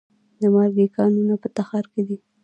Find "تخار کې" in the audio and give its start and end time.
1.57-2.01